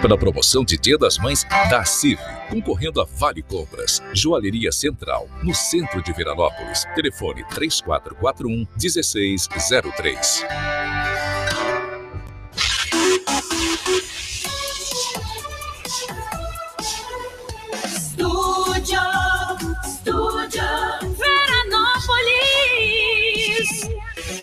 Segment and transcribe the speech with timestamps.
[0.00, 2.18] Pela promoção de Dia das Mães da CIV,
[2.48, 6.86] concorrendo a Vale Compras, Joalheria Central, no centro de Veranópolis.
[6.94, 10.46] Telefone 3441 1603.
[17.84, 19.00] Estúdio,
[19.84, 20.64] estúdio,
[21.18, 22.40] Veranópolis.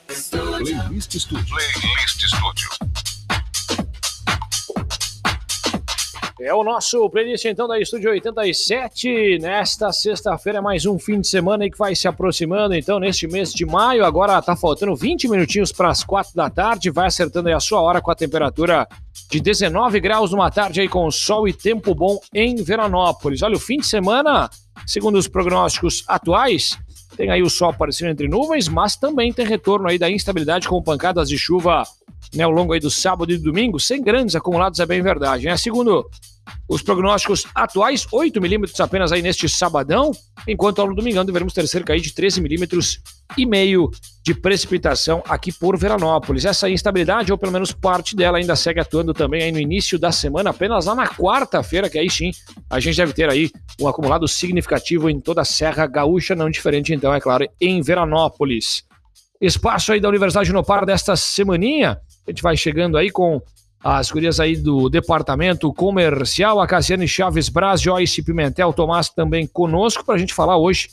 [0.07, 0.77] Estúdio.
[0.83, 1.66] Playlist Studio.
[6.59, 9.37] O nosso playlist então da Estúdio 87.
[9.39, 12.73] Nesta sexta-feira, mais um fim de semana aí que vai se aproximando.
[12.73, 16.89] Então, neste mês de maio, agora tá faltando 20 minutinhos para as 4 da tarde.
[16.89, 18.87] Vai acertando aí a sua hora com a temperatura
[19.29, 23.43] de 19 graus numa tarde aí com sol e tempo bom em Veranópolis.
[23.43, 24.49] Olha, o fim de semana,
[24.85, 26.75] segundo os prognósticos atuais,
[27.15, 30.81] tem aí o sol aparecendo entre nuvens, mas também tem retorno aí da instabilidade com
[30.81, 31.83] pancadas de chuva
[32.33, 35.45] né, ao longo aí do sábado e do domingo, sem grandes acumulados, é bem verdade.
[35.45, 35.57] Né?
[35.57, 36.05] Segundo
[36.67, 40.11] os prognósticos atuais, 8 milímetros apenas aí neste sabadão,
[40.47, 42.99] enquanto ao domingão deveremos ter cerca aí de 13 milímetros
[43.37, 43.89] e meio
[44.23, 46.45] de precipitação aqui por Veranópolis.
[46.45, 50.11] Essa instabilidade, ou pelo menos parte dela, ainda segue atuando também aí no início da
[50.11, 52.31] semana, apenas lá na quarta-feira, que aí sim
[52.69, 56.93] a gente deve ter aí um acumulado significativo em toda a Serra Gaúcha, não diferente
[56.93, 58.83] então, é claro, em Veranópolis.
[59.39, 63.41] Espaço aí da Universidade no Par desta semaninha, a gente vai chegando aí com
[63.83, 70.03] as gurias aí do departamento comercial, a Casiane Chaves Braz, Joyce Pimentel, Tomás também conosco
[70.03, 70.89] para a gente falar hoje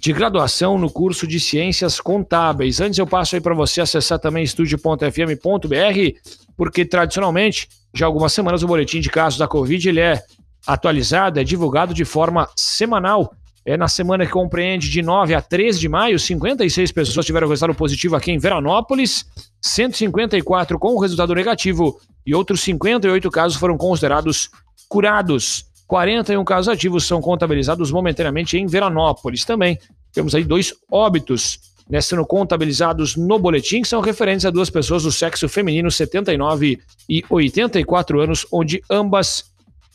[0.00, 2.80] de graduação no curso de Ciências Contábeis.
[2.80, 6.18] Antes eu passo aí para você acessar também estúdio.fm.br,
[6.56, 10.22] porque tradicionalmente, já há algumas semanas, o boletim de casos da Covid ele é
[10.66, 13.34] atualizado, é divulgado de forma semanal.
[13.64, 17.76] É na semana que compreende de 9 a 13 de maio, 56 pessoas tiveram resultado
[17.76, 19.26] positivo aqui em Veranópolis,
[19.60, 24.50] 154 com resultado negativo e outros 58 casos foram considerados
[24.88, 25.66] curados.
[25.86, 29.44] 41 casos ativos são contabilizados momentaneamente em Veranópolis.
[29.44, 29.78] Também
[30.12, 31.58] temos aí dois óbitos
[31.90, 36.78] né, sendo contabilizados no boletim, que são referentes a duas pessoas do sexo feminino, 79
[37.08, 39.50] e 84 anos, onde ambas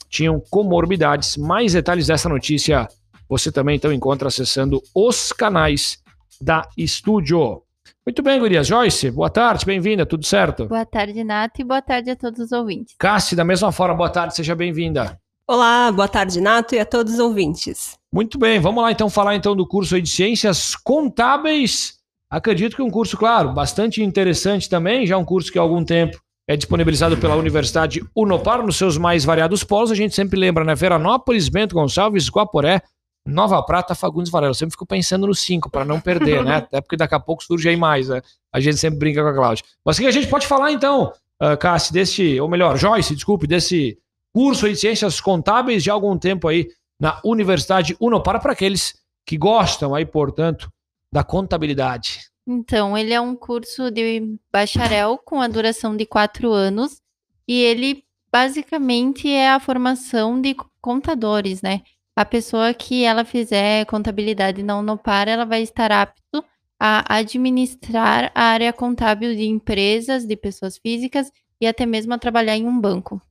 [0.10, 1.38] tinham comorbidades.
[1.38, 2.88] Mais detalhes dessa notícia
[3.30, 5.98] você também então encontra acessando os canais
[6.42, 7.62] da Estúdio.
[8.06, 8.68] Muito bem, Gurias.
[8.68, 10.68] Joyce, boa tarde, bem-vinda, tudo certo?
[10.68, 12.96] Boa tarde, Nath, e boa tarde a todos os ouvintes.
[13.00, 15.20] Cassi, da mesma forma, boa tarde, seja bem-vinda.
[15.48, 17.98] Olá, boa tarde, Nato, e a todos os ouvintes.
[18.14, 21.96] Muito bem, vamos lá então falar então do curso de Ciências Contábeis.
[22.30, 25.84] Acredito que é um curso, claro, bastante interessante também, já um curso que há algum
[25.84, 29.92] tempo é disponibilizado pela Universidade Unopar nos seus mais variados polos.
[29.92, 30.76] A gente sempre lembra, né?
[30.76, 32.82] Veranópolis, Bento Gonçalves, Guaporé,
[33.26, 34.52] Nova Prata, Fagundes Varela.
[34.52, 36.58] Eu sempre fico pensando no 5 para não perder, né?
[36.70, 38.22] Até porque daqui a pouco surge aí mais, né?
[38.54, 39.66] A gente sempre brinca com a Cláudia.
[39.84, 43.48] Mas o que a gente pode falar então, uh, Cassi, desse, ou melhor, Joyce, desculpe,
[43.48, 43.98] desse
[44.34, 46.70] curso de Ciências Contábeis de algum tempo aí
[47.00, 50.72] na Universidade Unopar para aqueles que gostam aí, portanto,
[51.12, 52.20] da contabilidade.
[52.48, 57.02] Então, ele é um curso de bacharel com a duração de quatro anos
[57.48, 61.82] e ele basicamente é a formação de contadores, né?
[62.16, 66.44] A pessoa que ela fizer contabilidade na Unopar, ela vai estar apto
[66.80, 72.56] a administrar a área contábil de empresas, de pessoas físicas e até mesmo a trabalhar
[72.56, 73.22] em um banco.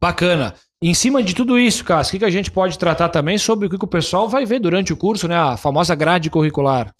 [0.00, 0.54] Bacana.
[0.80, 3.66] Em cima de tudo isso, Cássio, o que, que a gente pode tratar também sobre
[3.66, 5.36] o que, que o pessoal vai ver durante o curso, né?
[5.36, 6.94] A famosa grade curricular.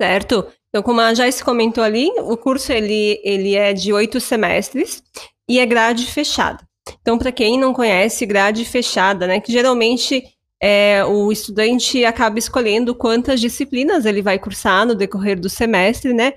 [0.00, 0.46] Certo.
[0.68, 5.02] Então, como a Joyce comentou ali, o curso ele, ele é de oito semestres
[5.48, 6.64] e é grade fechada.
[7.02, 9.40] Então, para quem não conhece, grade fechada, né?
[9.40, 10.22] Que geralmente
[10.62, 16.34] é, o estudante acaba escolhendo quantas disciplinas ele vai cursar no decorrer do semestre, né?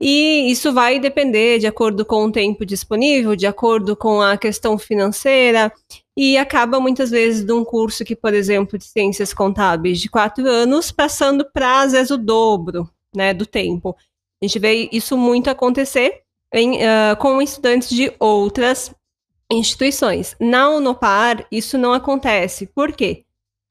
[0.00, 4.76] E isso vai depender de acordo com o tempo disponível, de acordo com a questão
[4.76, 5.72] financeira,
[6.16, 10.46] e acaba muitas vezes de um curso que, por exemplo, de ciências contábeis de quatro
[10.46, 13.96] anos, passando para às vezes o dobro né, do tempo.
[14.42, 16.22] A gente vê isso muito acontecer
[16.52, 18.94] em, uh, com estudantes de outras
[19.50, 20.36] instituições.
[20.40, 22.66] Na Unopar, isso não acontece.
[22.66, 23.24] Por quê?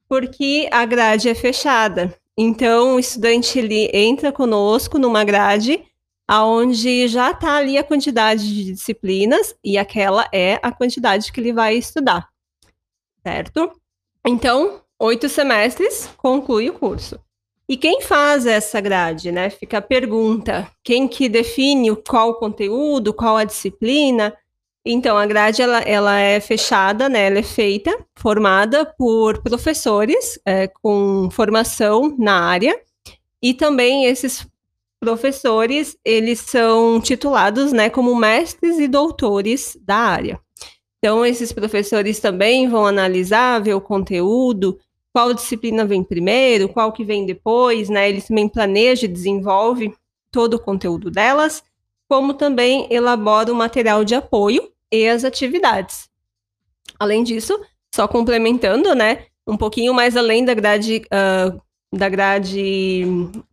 [0.08, 2.14] Porque a grade é fechada.
[2.36, 5.82] Então, o estudante ele entra conosco numa grade
[6.26, 11.52] aonde já está ali a quantidade de disciplinas e aquela é a quantidade que ele
[11.52, 12.28] vai estudar,
[13.22, 13.70] certo?
[14.26, 17.20] Então, oito semestres conclui o curso.
[17.68, 19.48] E quem faz essa grade, né?
[19.48, 24.36] Fica a pergunta: quem que define qual o conteúdo, qual a disciplina?
[24.86, 27.26] Então, a grade ela, ela é fechada, né?
[27.28, 32.78] Ela é feita, formada por professores é, com formação na área,
[33.42, 34.46] e também esses
[35.00, 40.40] professores, eles são titulados, né, como mestres e doutores da área.
[40.98, 44.78] Então, esses professores também vão analisar, ver o conteúdo,
[45.12, 48.08] qual disciplina vem primeiro, qual que vem depois, né?
[48.08, 49.94] Eles também planejam e desenvolvem
[50.30, 51.62] todo o conteúdo delas,
[52.08, 56.08] como também elabora o material de apoio e as atividades.
[56.98, 57.58] Além disso,
[57.94, 59.26] só complementando, né?
[59.46, 61.60] Um pouquinho mais além da grade, uh,
[61.92, 63.04] da grade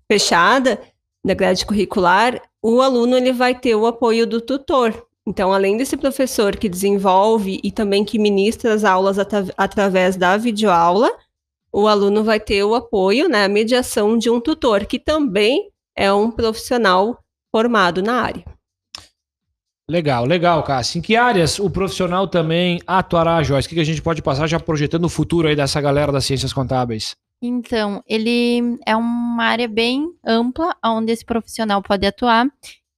[0.09, 0.81] fechada,
[1.23, 5.07] da grade curricular, o aluno ele vai ter o apoio do tutor.
[5.25, 10.35] Então, além desse professor que desenvolve e também que ministra as aulas at através da
[10.37, 11.11] videoaula,
[11.71, 16.11] o aluno vai ter o apoio, né, a mediação de um tutor, que também é
[16.11, 17.17] um profissional
[17.51, 18.43] formado na área.
[19.91, 20.99] Legal, legal, Cássio.
[20.99, 23.67] Em que áreas o profissional também atuará, Joyce?
[23.67, 26.53] O que a gente pode passar já projetando o futuro aí dessa galera das ciências
[26.53, 27.13] contábeis?
[27.41, 32.47] Então, ele é uma área bem ampla onde esse profissional pode atuar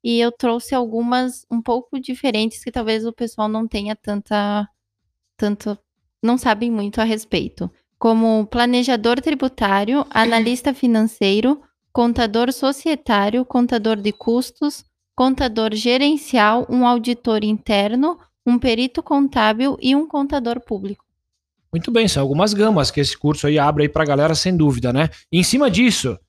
[0.04, 4.70] e eu trouxe algumas um pouco diferentes que talvez o pessoal não tenha tanta
[5.36, 5.76] tanto
[6.22, 11.60] não sabem muito a respeito, como planejador tributário, analista financeiro,
[11.92, 20.08] contador societário, contador de custos, contador gerencial, um auditor interno, um perito contábil e um
[20.08, 21.04] contador público.
[21.72, 24.56] Muito bem, são algumas gamas que esse curso aí abre aí para a galera, sem
[24.56, 25.10] dúvida, né?
[25.32, 26.20] E em cima disso, o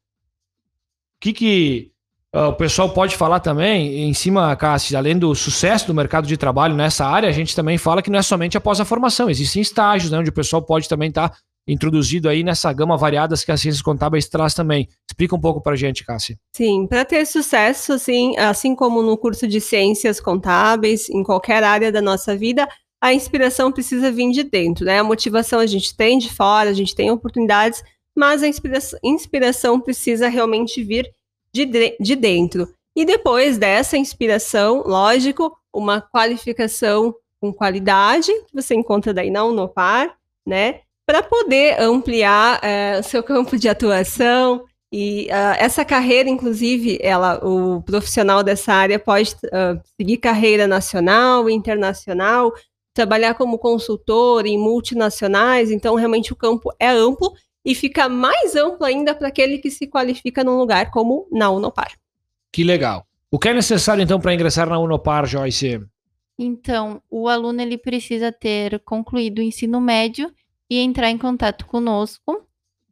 [1.21, 1.95] que, que
[2.35, 6.37] Uh, o pessoal pode falar também, em cima, Cássio, além do sucesso do mercado de
[6.37, 9.63] trabalho nessa área, a gente também fala que não é somente após a formação, existem
[9.63, 13.51] estágios, né, onde o pessoal pode também estar tá introduzido aí nessa gama variadas que
[13.51, 14.89] a Ciências Contábeis traz também.
[15.09, 16.37] Explica um pouco para a gente, Cássio.
[16.55, 21.91] Sim, para ter sucesso, assim, assim como no curso de Ciências Contábeis, em qualquer área
[21.91, 22.69] da nossa vida,
[23.01, 24.99] a inspiração precisa vir de dentro, né?
[24.99, 27.83] A motivação a gente tem de fora, a gente tem oportunidades,
[28.17, 31.11] mas a inspiração, inspiração precisa realmente vir
[31.53, 31.67] de,
[32.01, 32.69] de dentro.
[32.97, 40.17] E depois dessa inspiração, lógico, uma qualificação com qualidade, que você encontra daí na Unopar,
[40.47, 40.81] né?
[41.07, 44.65] Para poder ampliar é, o seu campo de atuação.
[44.93, 51.51] E uh, essa carreira, inclusive, ela, o profissional dessa área pode uh, seguir carreira nacional,
[51.51, 52.53] internacional,
[52.95, 57.35] trabalhar como consultor em multinacionais, então realmente o campo é amplo
[57.65, 61.93] e fica mais amplo ainda para aquele que se qualifica num lugar como na Unopar.
[62.53, 63.05] Que legal.
[63.33, 65.81] O que é necessário então para ingressar na Unopar, Joyce?
[66.39, 70.33] Então, o aluno ele precisa ter concluído o ensino médio
[70.71, 72.33] e entrar em contato conosco.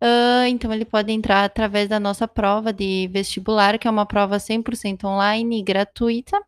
[0.03, 4.37] Uh, então, ele pode entrar através da nossa prova de vestibular, que é uma prova
[4.39, 6.41] 100% online e gratuita,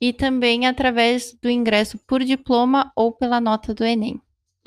[0.00, 4.20] e também através do ingresso por diploma ou pela nota do Enem,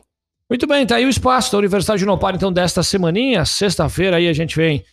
[0.50, 4.28] Muito bem, tá aí o espaço da Universidade de Unopar, então, desta semaninha, sexta-feira, aí
[4.28, 4.84] a gente vem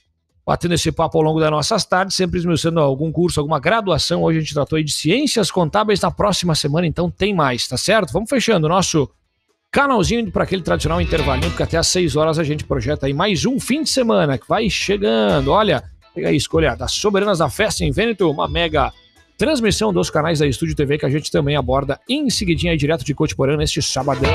[0.46, 4.22] batendo esse papo ao longo das nossas tardes, sempre esmiuçando algum curso, alguma graduação.
[4.22, 7.78] Hoje a gente tratou aí de ciências contábeis, na próxima semana, então tem mais, tá
[7.78, 8.14] certo?
[8.14, 9.10] Vamos fechando o nosso
[9.74, 13.44] canalzinho para aquele tradicional intervalinho, porque até às 6 horas a gente projeta aí mais
[13.44, 15.52] um fim de semana que vai chegando.
[15.52, 18.94] Olha, pega aí, escolha das Soberanas da Festa em Vêneto, uma mega
[19.36, 23.04] transmissão dos canais da Estúdio TV que a gente também aborda em seguidinha aí direto
[23.04, 24.30] de Cotiporã neste sabadão.